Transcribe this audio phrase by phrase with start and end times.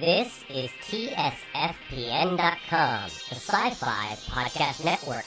[0.00, 5.26] This is TSFPN.com, the sci fi podcast network.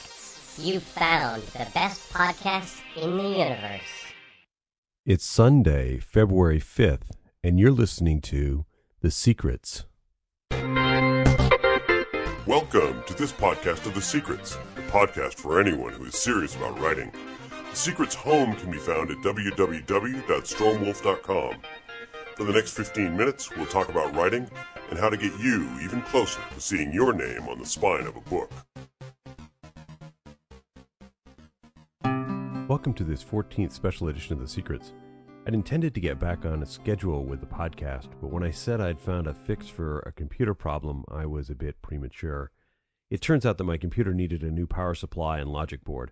[0.58, 3.82] You found the best podcast in the universe.
[5.06, 7.12] It's Sunday, February 5th,
[7.44, 8.64] and you're listening to
[9.00, 9.84] The Secrets.
[12.44, 16.80] Welcome to this podcast of The Secrets, a podcast for anyone who is serious about
[16.80, 17.12] writing.
[17.70, 21.62] The Secrets home can be found at www.stormwolf.com.
[22.36, 24.50] For the next 15 minutes, we'll talk about writing
[24.90, 28.16] and how to get you even closer to seeing your name on the spine of
[28.16, 28.50] a book.
[32.68, 34.94] Welcome to this 14th special edition of The Secrets.
[35.46, 38.80] I'd intended to get back on a schedule with the podcast, but when I said
[38.80, 42.50] I'd found a fix for a computer problem, I was a bit premature.
[43.10, 46.10] It turns out that my computer needed a new power supply and logic board.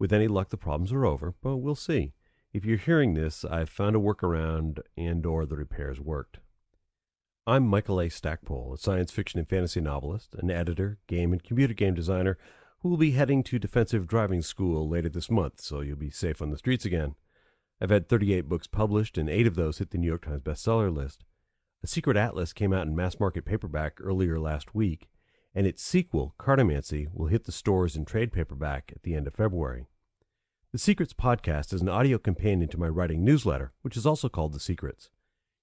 [0.00, 2.12] With any luck, the problems are over, but we'll see.
[2.52, 6.40] If you're hearing this, I've found a workaround and or the repairs worked.
[7.46, 8.08] I'm Michael A.
[8.08, 12.38] Stackpole, a science fiction and fantasy novelist, an editor, game and computer game designer
[12.80, 16.42] who will be heading to defensive driving school later this month, so you'll be safe
[16.42, 17.14] on the streets again.
[17.80, 20.92] I've had 38 books published, and eight of those hit the New York Times bestseller
[20.92, 21.22] list.
[21.84, 25.08] A Secret Atlas came out in mass market paperback earlier last week,
[25.54, 29.36] and its sequel, Cartomancy, will hit the stores in trade paperback at the end of
[29.36, 29.86] February.
[30.72, 34.52] The Secrets podcast is an audio companion to my writing newsletter, which is also called
[34.52, 35.10] The Secrets.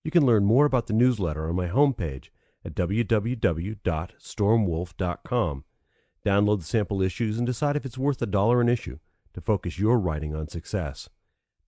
[0.03, 2.25] You can learn more about the newsletter on my homepage
[2.65, 5.63] at www.stormwolf.com.
[6.25, 8.99] Download the sample issues and decide if it's worth a dollar an issue
[9.33, 11.07] to focus your writing on success.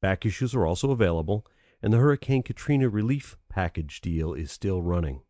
[0.01, 1.47] Back issues are also available,
[1.81, 5.21] and the Hurricane Katrina relief package deal is still running.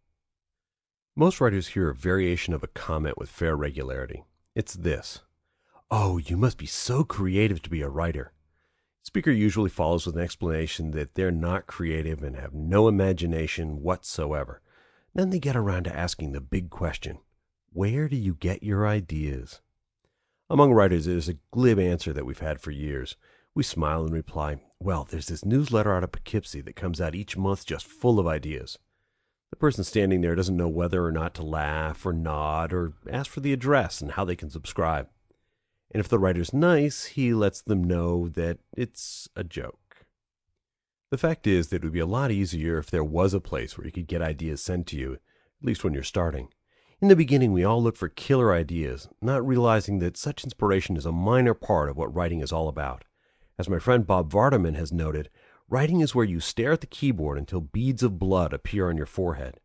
[1.15, 4.23] Most writers hear a variation of a comment with fair regularity.
[4.55, 5.19] It's this
[5.91, 8.31] Oh, you must be so creative to be a writer.
[9.01, 14.61] Speaker usually follows with an explanation that they're not creative and have no imagination whatsoever.
[15.15, 17.17] Then they get around to asking the big question
[17.73, 19.61] Where do you get your ideas?
[20.47, 23.15] Among writers, it is a glib answer that we've had for years.
[23.55, 27.35] We smile and reply, Well, there's this newsletter out of Poughkeepsie that comes out each
[27.35, 28.77] month just full of ideas.
[29.49, 33.31] The person standing there doesn't know whether or not to laugh or nod or ask
[33.31, 35.07] for the address and how they can subscribe.
[35.91, 40.05] And if the writer's nice, he lets them know that it's a joke.
[41.09, 43.77] The fact is that it would be a lot easier if there was a place
[43.77, 45.19] where you could get ideas sent to you, at
[45.63, 46.49] least when you're starting.
[47.01, 51.05] In the beginning, we all look for killer ideas, not realizing that such inspiration is
[51.05, 53.05] a minor part of what writing is all about.
[53.57, 55.29] As my friend Bob Vardaman has noted,
[55.67, 59.05] writing is where you stare at the keyboard until beads of blood appear on your
[59.05, 59.59] forehead.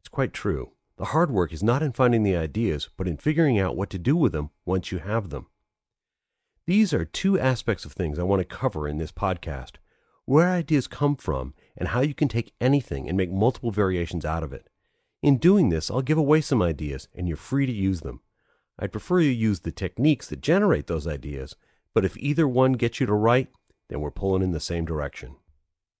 [0.00, 0.72] It's quite true.
[0.96, 3.98] The hard work is not in finding the ideas, but in figuring out what to
[3.98, 5.46] do with them once you have them.
[6.66, 9.72] These are two aspects of things I want to cover in this podcast
[10.24, 14.42] where ideas come from and how you can take anything and make multiple variations out
[14.42, 14.68] of it.
[15.22, 18.20] In doing this, I'll give away some ideas and you're free to use them.
[18.78, 21.54] I'd prefer you use the techniques that generate those ideas,
[21.92, 23.48] but if either one gets you to write,
[23.88, 25.36] then we're pulling in the same direction.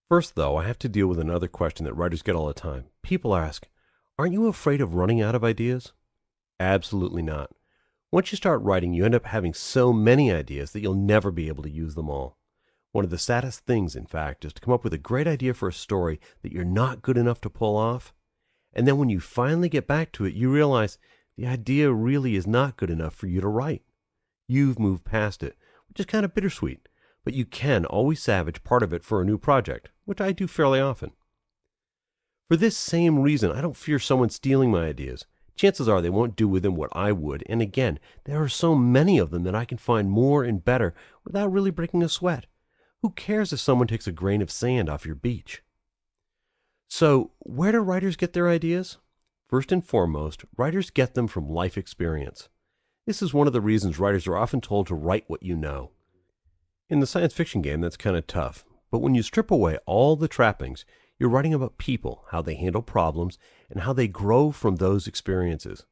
[0.08, 2.86] First, though, I have to deal with another question that writers get all the time.
[3.02, 3.68] People ask,
[4.16, 5.92] Aren't you afraid of running out of ideas?
[6.60, 7.50] Absolutely not.
[8.12, 11.48] Once you start writing, you end up having so many ideas that you'll never be
[11.48, 12.38] able to use them all.
[12.92, 15.52] One of the saddest things, in fact, is to come up with a great idea
[15.52, 18.14] for a story that you're not good enough to pull off.
[18.72, 20.96] And then when you finally get back to it, you realize
[21.36, 23.82] the idea really is not good enough for you to write.
[24.46, 25.56] You've moved past it,
[25.88, 26.88] which is kind of bittersweet,
[27.24, 30.46] but you can always salvage part of it for a new project, which I do
[30.46, 31.10] fairly often.
[32.48, 35.26] For this same reason, I don't fear someone stealing my ideas.
[35.56, 38.74] Chances are they won't do with them what I would, and again, there are so
[38.74, 40.94] many of them that I can find more and better
[41.24, 42.46] without really breaking a sweat.
[43.02, 45.62] Who cares if someone takes a grain of sand off your beach?
[46.88, 48.98] So, where do writers get their ideas?
[49.48, 52.48] First and foremost, writers get them from life experience.
[53.06, 55.90] This is one of the reasons writers are often told to write what you know.
[56.88, 60.16] In the science fiction game, that's kind of tough, but when you strip away all
[60.16, 60.84] the trappings,
[61.18, 63.38] you're writing about people, how they handle problems,
[63.70, 65.86] and how they grow from those experiences.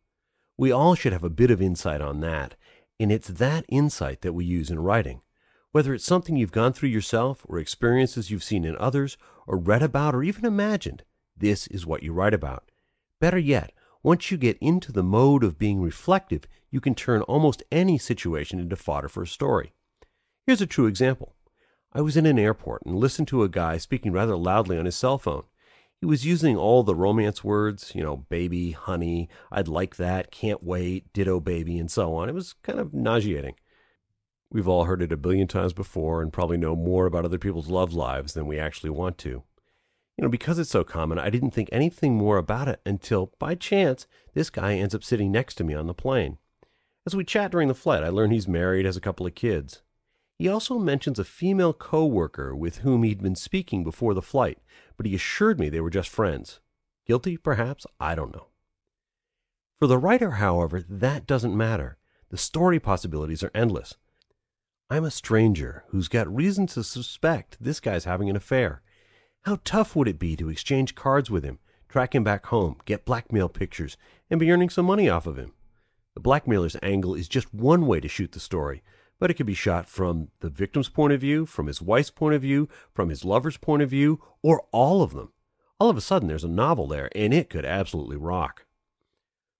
[0.56, 2.56] We all should have a bit of insight on that,
[2.98, 5.22] and it's that insight that we use in writing.
[5.70, 9.82] Whether it's something you've gone through yourself, or experiences you've seen in others, or read
[9.82, 11.02] about, or even imagined,
[11.36, 12.70] this is what you write about.
[13.20, 17.62] Better yet, once you get into the mode of being reflective, you can turn almost
[17.70, 19.72] any situation into fodder for a story.
[20.46, 21.34] Here's a true example.
[21.94, 24.96] I was in an airport and listened to a guy speaking rather loudly on his
[24.96, 25.44] cell phone.
[26.00, 30.62] He was using all the romance words, you know, baby, honey, I'd like that, can't
[30.62, 32.28] wait, ditto baby, and so on.
[32.28, 33.54] It was kind of nauseating.
[34.50, 37.68] We've all heard it a billion times before and probably know more about other people's
[37.68, 39.44] love lives than we actually want to.
[40.16, 43.54] You know, because it's so common, I didn't think anything more about it until, by
[43.54, 46.38] chance, this guy ends up sitting next to me on the plane.
[47.06, 49.82] As we chat during the flight, I learn he's married, has a couple of kids.
[50.42, 54.58] He also mentions a female co-worker with whom he'd been speaking before the flight,
[54.96, 56.58] but he assured me they were just friends.
[57.06, 57.86] Guilty, perhaps?
[58.00, 58.48] I don't know.
[59.78, 61.96] For the writer, however, that doesn't matter.
[62.30, 63.94] The story possibilities are endless.
[64.90, 68.82] I'm a stranger who's got reason to suspect this guy's having an affair.
[69.42, 73.04] How tough would it be to exchange cards with him, track him back home, get
[73.04, 73.96] blackmail pictures,
[74.28, 75.52] and be earning some money off of him?
[76.14, 78.82] The blackmailer's angle is just one way to shoot the story,
[79.22, 82.34] but it could be shot from the victim's point of view, from his wife's point
[82.34, 85.32] of view, from his lover's point of view, or all of them.
[85.78, 88.66] All of a sudden, there's a novel there, and it could absolutely rock.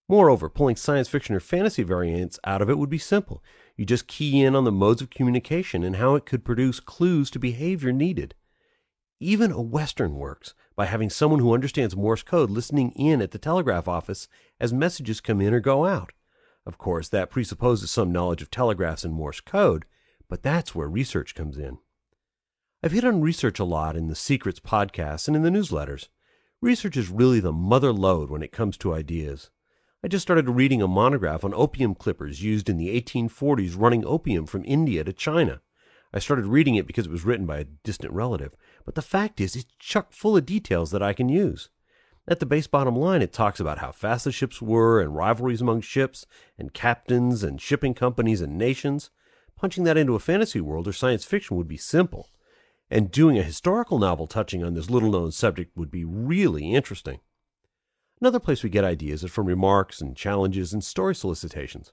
[0.08, 3.40] Moreover, pulling science fiction or fantasy variants out of it would be simple.
[3.76, 7.30] You just key in on the modes of communication and how it could produce clues
[7.30, 8.34] to behavior needed.
[9.20, 13.38] Even a Western works by having someone who understands Morse code listening in at the
[13.38, 14.26] telegraph office
[14.58, 16.10] as messages come in or go out.
[16.64, 19.84] Of course, that presupposes some knowledge of telegraphs and Morse code,
[20.28, 21.78] but that's where research comes in.
[22.82, 26.08] I've hit on research a lot in the Secrets podcast and in the newsletters.
[26.60, 29.50] Research is really the mother lode when it comes to ideas.
[30.04, 34.46] I just started reading a monograph on opium clippers used in the 1840s running opium
[34.46, 35.60] from India to China.
[36.12, 38.54] I started reading it because it was written by a distant relative,
[38.84, 41.70] but the fact is, it's chock full of details that I can use.
[42.28, 45.60] At the base bottom line, it talks about how fast the ships were and rivalries
[45.60, 46.24] among ships
[46.56, 49.10] and captains and shipping companies and nations.
[49.56, 52.28] Punching that into a fantasy world or science fiction would be simple,
[52.90, 57.20] and doing a historical novel touching on this little known subject would be really interesting.
[58.20, 61.92] Another place we get ideas is from remarks and challenges and story solicitations.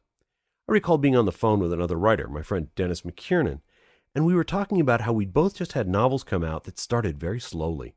[0.68, 3.62] I recall being on the phone with another writer, my friend Dennis McKiernan,
[4.14, 7.20] and we were talking about how we'd both just had novels come out that started
[7.20, 7.96] very slowly.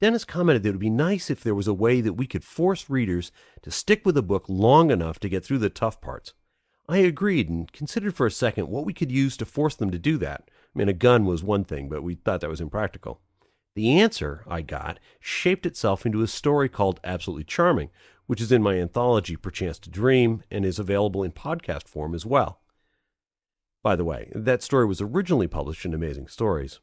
[0.00, 2.44] Dennis commented that it would be nice if there was a way that we could
[2.44, 3.32] force readers
[3.62, 6.34] to stick with a book long enough to get through the tough parts.
[6.88, 9.98] I agreed and considered for a second what we could use to force them to
[9.98, 10.50] do that.
[10.50, 13.20] I mean, a gun was one thing, but we thought that was impractical.
[13.74, 17.90] The answer I got shaped itself into a story called Absolutely Charming,
[18.26, 22.26] which is in my anthology Perchance to Dream and is available in podcast form as
[22.26, 22.60] well.
[23.82, 26.80] By the way, that story was originally published in Amazing Stories.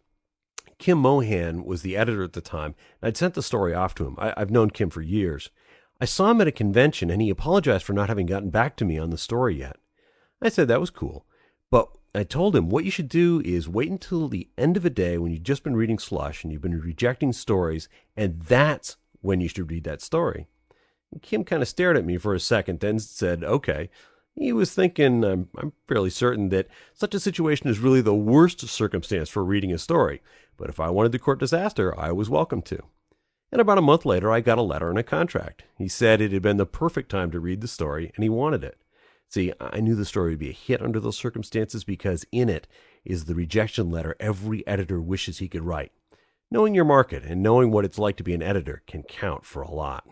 [0.77, 4.05] Kim Mohan was the editor at the time, and I'd sent the story off to
[4.05, 4.15] him.
[4.17, 5.49] I, have known Kim for years.
[5.99, 8.85] I saw him at a convention, and he apologized for not having gotten back to
[8.85, 9.77] me on the story yet.
[10.41, 11.25] I said that was cool,
[11.69, 14.89] but I told him what you should do is wait until the end of a
[14.89, 17.87] day when you've just been reading slush and you've been rejecting stories,
[18.17, 20.47] and that's when you should read that story.
[21.11, 23.89] And Kim kind of stared at me for a second, then said, Okay.
[24.33, 28.61] He was thinking, I'm, I'm fairly certain that such a situation is really the worst
[28.61, 30.21] circumstance for reading a story,
[30.61, 32.83] but if I wanted to court disaster, I was welcome to.
[33.51, 35.63] And about a month later, I got a letter and a contract.
[35.75, 38.63] He said it had been the perfect time to read the story, and he wanted
[38.63, 38.77] it.
[39.27, 42.67] See, I knew the story would be a hit under those circumstances because in it
[43.03, 45.91] is the rejection letter every editor wishes he could write.
[46.51, 49.63] Knowing your market and knowing what it's like to be an editor can count for
[49.63, 50.07] a lot.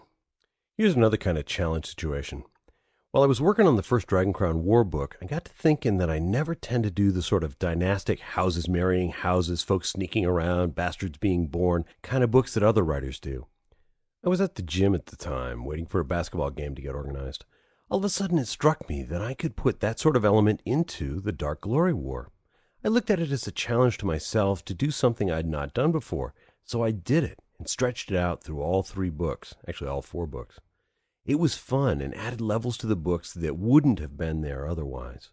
[0.79, 2.43] Here's another kind of challenge situation.
[3.11, 5.97] While I was working on the first Dragon Crown War book, I got to thinking
[5.97, 10.25] that I never tend to do the sort of dynastic houses marrying houses, folks sneaking
[10.25, 13.47] around, bastards being born kind of books that other writers do.
[14.23, 16.93] I was at the gym at the time, waiting for a basketball game to get
[16.93, 17.45] organized
[17.89, 20.61] all of a sudden it struck me that I could put that sort of element
[20.63, 22.31] into the Dark Glory War.
[22.83, 25.91] I looked at it as a challenge to myself to do something I'd not done
[25.91, 30.03] before, so I did it and stretched it out through all three books, actually all
[30.03, 30.59] four books.
[31.25, 35.31] It was fun and added levels to the books that wouldn't have been there otherwise.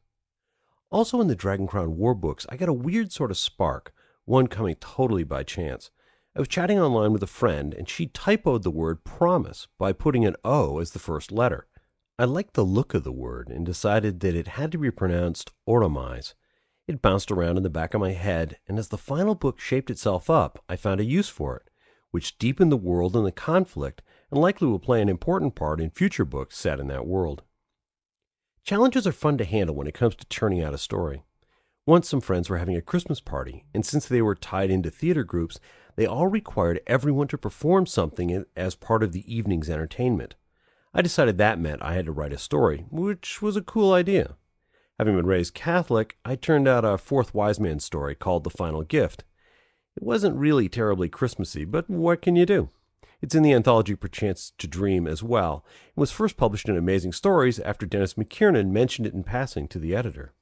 [0.91, 3.93] Also in the Dragon Crown War books, I got a weird sort of spark,
[4.25, 5.91] one coming totally by chance.
[6.35, 10.27] I was chatting online with a friend, and she typoed the word promise by putting
[10.27, 11.67] an O as the first letter.
[12.19, 15.51] I liked the look of the word and decided that it had to be pronounced
[15.67, 16.35] oromais.
[16.87, 19.91] It bounced around in the back of my head, and as the final book shaped
[19.91, 21.71] itself up, I found a use for it,
[22.11, 25.91] which deepened the world and the conflict, and likely will play an important part in
[25.91, 27.43] future books set in that world.
[28.65, 31.23] Challenges are fun to handle when it comes to turning out a story.
[31.87, 35.23] Once some friends were having a Christmas party, and since they were tied into theater
[35.23, 35.61] groups,
[35.95, 40.35] they all required everyone to perform something as part of the evening's entertainment.
[40.93, 44.35] I decided that meant I had to write a story, which was a cool idea.
[44.99, 48.83] Having been raised Catholic, I turned out a fourth wise man story called The Final
[48.83, 49.23] Gift.
[49.97, 52.71] It wasn't really terribly Christmassy, but what can you do?
[53.27, 55.65] It's in the anthology Perchance to Dream as well,
[55.97, 59.81] and was first published in Amazing Stories after Dennis McKiernan mentioned it in passing to
[59.81, 60.33] the editor.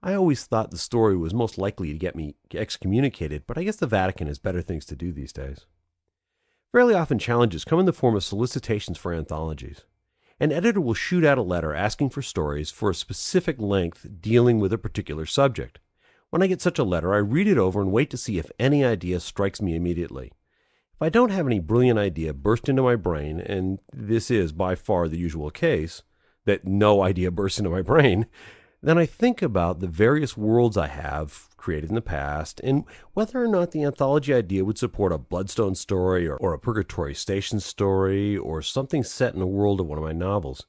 [0.00, 3.74] I always thought the story was most likely to get me excommunicated, but I guess
[3.74, 5.66] the Vatican has better things to do these days.
[6.70, 9.80] Fairly often, challenges come in the form of solicitations for anthologies.
[10.38, 14.60] An editor will shoot out a letter asking for stories for a specific length dealing
[14.60, 15.80] with a particular subject.
[16.30, 18.52] When I get such a letter, I read it over and wait to see if
[18.60, 20.30] any idea strikes me immediately.
[20.94, 24.76] If I don't have any brilliant idea burst into my brain, and this is by
[24.76, 26.02] far the usual case,
[26.44, 28.26] that no idea bursts into my brain,
[28.80, 33.42] then I think about the various worlds I have created in the past and whether
[33.42, 37.58] or not the anthology idea would support a Bloodstone story or, or, a Purgatory Station
[37.58, 40.64] story or something set in the world of one of my novels.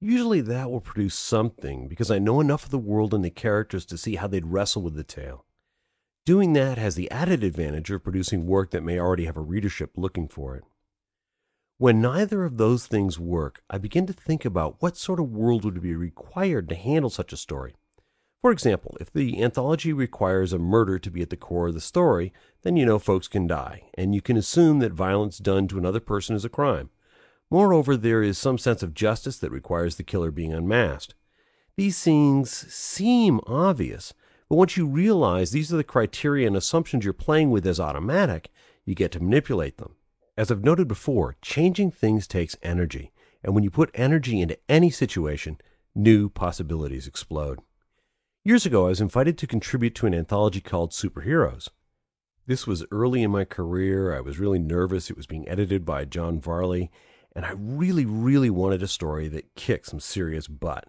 [0.00, 3.86] Usually that will produce something because I know enough of the world and the characters
[3.86, 5.46] to see how they'd wrestle with the tale.
[6.24, 9.90] Doing that has the added advantage of producing work that may already have a readership
[9.96, 10.62] looking for it.
[11.78, 15.64] When neither of those things work, I begin to think about what sort of world
[15.64, 17.74] would be required to handle such a story.
[18.40, 21.80] For example, if the anthology requires a murder to be at the core of the
[21.80, 25.78] story, then you know folks can die, and you can assume that violence done to
[25.78, 26.90] another person is a crime.
[27.50, 31.14] Moreover, there is some sense of justice that requires the killer being unmasked.
[31.76, 34.14] These things seem obvious,
[34.52, 38.50] but once you realize these are the criteria and assumptions you're playing with as automatic,
[38.84, 39.94] you get to manipulate them.
[40.36, 44.90] As I've noted before, changing things takes energy, and when you put energy into any
[44.90, 45.56] situation,
[45.94, 47.60] new possibilities explode.
[48.44, 51.70] Years ago, I was invited to contribute to an anthology called Superheroes.
[52.46, 54.14] This was early in my career.
[54.14, 55.08] I was really nervous.
[55.08, 56.90] It was being edited by John Varley,
[57.34, 60.88] and I really, really wanted a story that kicked some serious butt.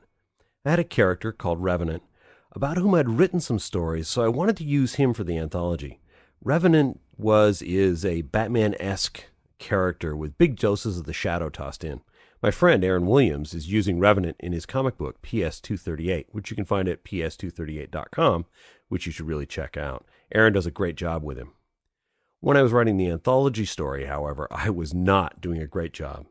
[0.65, 2.03] I had a character called Revenant,
[2.53, 5.99] about whom I'd written some stories, so I wanted to use him for the anthology.
[6.41, 9.25] Revenant was is a Batman esque
[9.59, 12.01] character with big doses of the shadow tossed in.
[12.41, 16.65] My friend Aaron Williams is using Revenant in his comic book PS238, which you can
[16.65, 18.45] find at ps238.com,
[18.89, 20.05] which you should really check out.
[20.33, 21.53] Aaron does a great job with him.
[22.41, 26.25] When I was writing the anthology story, however, I was not doing a great job.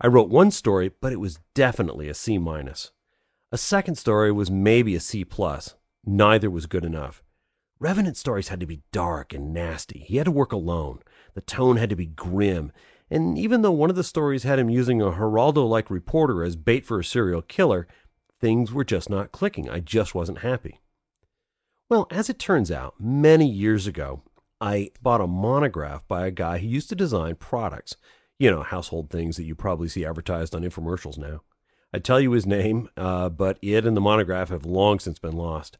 [0.00, 2.92] I wrote one story, but it was definitely a C minus.
[3.50, 5.74] A second story was maybe a C plus.
[6.04, 7.22] Neither was good enough.
[7.80, 10.00] Revenant stories had to be dark and nasty.
[10.00, 10.98] He had to work alone.
[11.32, 12.72] The tone had to be grim.
[13.08, 16.56] And even though one of the stories had him using a Geraldo like reporter as
[16.56, 17.88] bait for a serial killer,
[18.38, 19.70] things were just not clicking.
[19.70, 20.82] I just wasn't happy.
[21.88, 24.24] Well, as it turns out, many years ago,
[24.60, 27.96] I bought a monograph by a guy who used to design products.
[28.38, 31.40] You know, household things that you probably see advertised on infomercials now.
[31.92, 35.36] I'd tell you his name, uh, but it and the monograph have long since been
[35.36, 35.78] lost.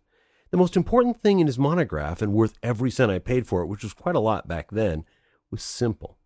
[0.50, 3.66] The most important thing in his monograph, and worth every cent I paid for it,
[3.66, 5.04] which was quite a lot back then,
[5.50, 6.16] was simple.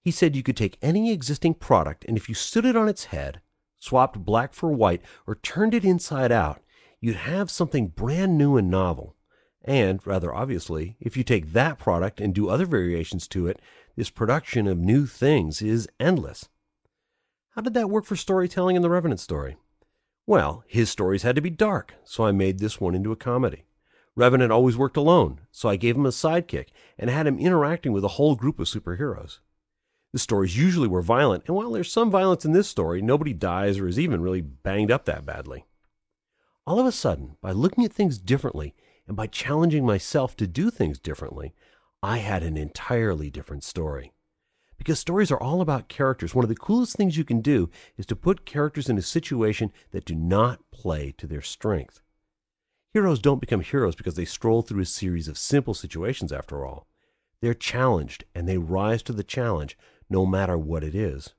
[0.00, 3.06] He said you could take any existing product, and if you stood it on its
[3.06, 3.40] head,
[3.76, 6.62] swapped black for white, or turned it inside out,
[7.00, 9.16] you'd have something brand new and novel.
[9.64, 13.60] And, rather obviously, if you take that product and do other variations to it,
[13.96, 16.48] this production of new things is endless.
[17.54, 19.56] How did that work for storytelling in the Revenant story?
[20.26, 23.66] Well, his stories had to be dark, so I made this one into a comedy.
[24.16, 28.02] Revenant always worked alone, so I gave him a sidekick and had him interacting with
[28.02, 29.38] a whole group of superheroes.
[30.12, 33.78] The stories usually were violent, and while there's some violence in this story, nobody dies
[33.78, 35.64] or is even really banged up that badly.
[36.66, 38.74] All of a sudden, by looking at things differently
[39.06, 41.54] and by challenging myself to do things differently,
[42.02, 44.12] I had an entirely different story
[44.76, 46.34] because stories are all about characters.
[46.34, 49.72] One of the coolest things you can do is to put characters in a situation
[49.92, 52.00] that do not play to their strength.
[52.92, 56.86] Heroes don't become heroes because they stroll through a series of simple situations, after all.
[57.40, 59.76] They're challenged, and they rise to the challenge
[60.08, 61.34] no matter what it is.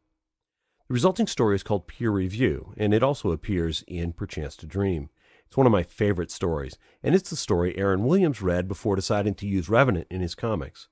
[0.87, 5.09] The resulting story is called Peer Review, and it also appears in Perchance to Dream.
[5.47, 9.35] It's one of my favorite stories, and it's the story Aaron Williams read before deciding
[9.35, 10.89] to use Revenant in his comics.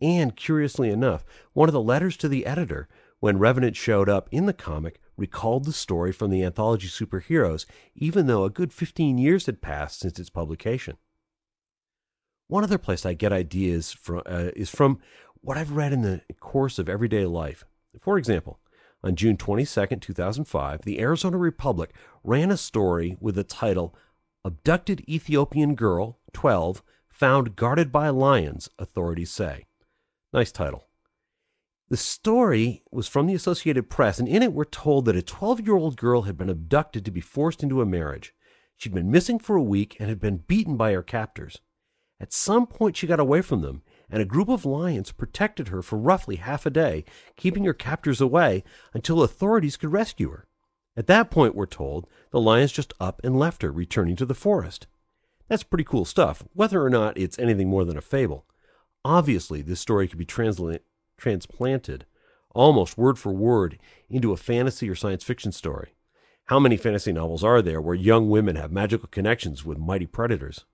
[0.00, 2.88] And curiously enough, one of the letters to the editor,
[3.20, 8.26] when Revenant showed up in the comic, recalled the story from the anthology Superheroes, even
[8.26, 10.96] though a good 15 years had passed since its publication.
[12.48, 14.98] One other place I get ideas from uh, is from
[15.40, 17.64] what I've read in the course of everyday life.
[18.00, 18.60] For example,
[19.02, 23.94] on June 22, 2005, the Arizona Republic ran a story with the title
[24.44, 29.66] Abducted Ethiopian Girl, 12, Found Guarded by Lions, Authorities Say.
[30.34, 30.88] Nice title.
[31.90, 35.60] The story was from the Associated Press, and in it we're told that a 12
[35.60, 38.34] year old girl had been abducted to be forced into a marriage.
[38.76, 41.60] She'd been missing for a week and had been beaten by her captors.
[42.18, 45.82] At some point, she got away from them, and a group of lions protected her
[45.82, 47.04] for roughly half a day,
[47.36, 50.48] keeping her captors away until authorities could rescue her.
[50.96, 54.34] At that point, we're told, the lions just up and left her, returning to the
[54.34, 54.88] forest.
[55.46, 58.46] That's pretty cool stuff, whether or not it's anything more than a fable.
[59.04, 60.80] Obviously, this story could be transla-
[61.16, 62.06] transplanted
[62.54, 65.94] almost word for word, into a fantasy or science fiction story.
[66.46, 70.64] How many fantasy novels are there where young women have magical connections with mighty predators?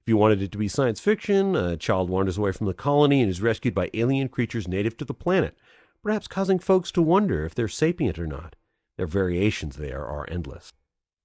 [0.00, 3.22] If you wanted it to be science fiction, a child wanders away from the colony
[3.22, 5.56] and is rescued by alien creatures native to the planet,
[6.02, 8.54] perhaps causing folks to wonder if they're sapient or not.
[8.96, 10.72] Their variations there are endless.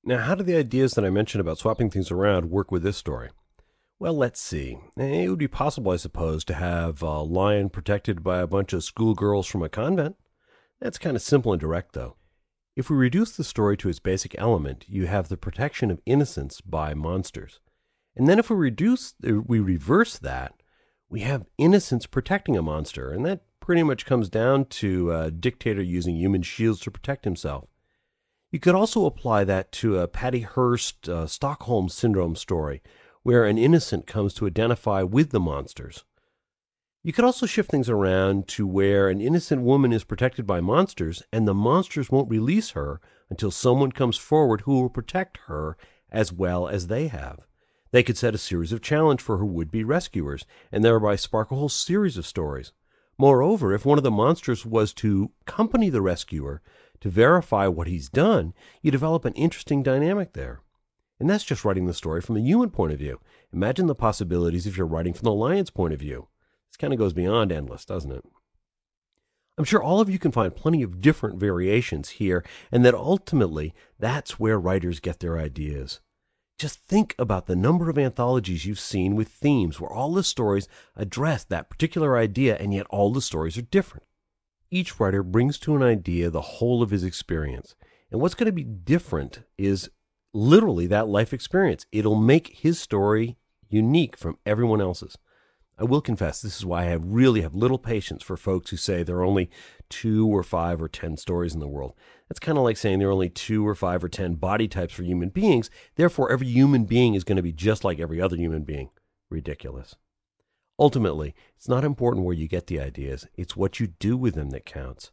[0.04, 2.98] Now, how do the ideas that I mentioned about swapping things around work with this
[2.98, 3.30] story?
[4.02, 4.80] Well, let's see.
[4.98, 8.84] It would be possible, I suppose, to have a lion protected by a bunch of
[8.84, 10.16] schoolgirls from a convent.
[10.80, 12.16] That's kind of simple and direct, though.
[12.76, 16.62] If we reduce the story to its basic element, you have the protection of innocence
[16.62, 17.60] by monsters.
[18.16, 20.56] And then if we reduce we reverse that,
[21.08, 25.84] we have innocence protecting a monster, and that pretty much comes down to a dictator
[25.84, 27.70] using human shields to protect himself.
[28.50, 32.82] You could also apply that to a Patty Hearst uh, Stockholm syndrome story,
[33.24, 36.04] where an innocent comes to identify with the monsters.
[37.04, 41.24] You could also shift things around to where an innocent woman is protected by monsters,
[41.34, 45.78] and the monsters won't release her until someone comes forward who will protect her
[46.12, 47.40] as well as they have.
[47.92, 51.52] They could set a series of challenge for her would be rescuers, and thereby spark
[51.52, 52.72] a whole series of stories.
[53.18, 56.62] Moreover, if one of the monsters was to accompany the rescuer
[57.02, 60.62] to verify what he's done, you develop an interesting dynamic there.
[61.22, 63.20] And that's just writing the story from a human point of view.
[63.54, 66.30] Imagine the possibilities if you're writing from the lion's point of view.
[66.72, 68.26] This kind of goes beyond endless, doesn't it?
[69.56, 73.76] I'm sure all of you can find plenty of different variations here, and that ultimately
[74.00, 76.00] that's where writers get their ideas.
[76.58, 80.68] Just think about the number of anthologies you've seen with themes where all the stories
[80.96, 84.08] address that particular idea, and yet all the stories are different.
[84.72, 87.76] Each writer brings to an idea the whole of his experience,
[88.10, 89.92] and what's going to be different is
[90.34, 91.86] literally that life experience.
[91.92, 93.38] It'll make his story
[93.70, 95.18] unique from everyone else's.
[95.78, 99.02] I will confess this is why I really have little patience for folks who say
[99.02, 99.50] there are only
[99.90, 101.96] two or five or ten stories in the world.
[102.30, 104.94] That's kind of like saying there are only two or five or ten body types
[104.94, 105.72] for human beings.
[105.96, 108.92] Therefore, every human being is going to be just like every other human being.
[109.30, 109.96] Ridiculous.
[110.78, 114.52] Ultimately, it's not important where you get the ideas, it's what you do with them
[114.52, 115.12] that counts.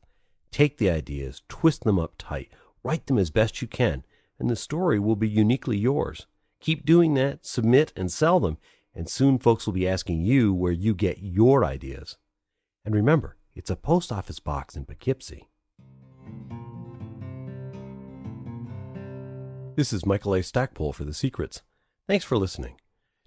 [0.50, 2.50] Take the ideas, twist them up tight,
[2.82, 4.04] write them as best you can,
[4.38, 6.26] and the story will be uniquely yours.
[6.60, 8.58] Keep doing that, submit, and sell them,
[8.94, 12.16] and soon folks will be asking you where you get your ideas.
[12.84, 15.48] And remember, it's a post office box in Poughkeepsie.
[19.76, 20.42] This is Michael A.
[20.42, 21.62] Stackpole for The Secrets.
[22.08, 22.80] Thanks for listening.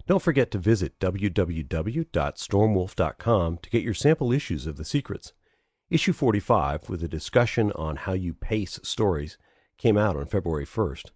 [0.06, 5.32] Don't forget to visit www.stormwolf.com to get your sample issues of The Secrets.
[5.88, 9.38] Issue 45, with a discussion on how you pace stories,
[9.82, 11.10] came out on February 1st.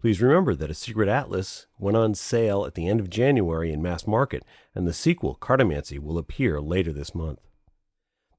[0.00, 3.80] Please remember that A Secret Atlas went on sale at the end of January in
[3.80, 4.42] mass market,
[4.74, 7.38] and the sequel, Cartomancy, will appear later this month.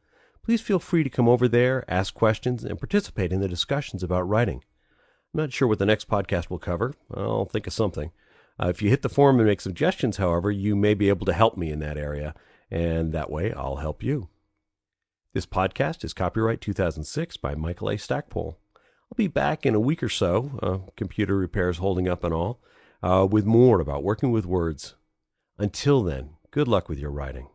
[0.42, 4.26] Please feel free to come over there, ask questions, and participate in the discussions about
[4.26, 4.64] writing.
[5.34, 6.94] I'm not sure what the next podcast will cover.
[7.12, 8.12] I'll think of something.
[8.58, 11.34] Uh, if you hit the forum and make suggestions, however, you may be able to
[11.34, 12.34] help me in that area,
[12.70, 14.28] and that way I'll help you.
[15.34, 17.96] This podcast is copyright 2006 by Michael A.
[17.96, 18.58] Stackpole.
[18.76, 22.60] I'll be back in a week or so, uh, computer repairs holding up and all,
[23.02, 24.94] uh, with more about working with words.
[25.58, 27.48] Until then, good luck with your writing.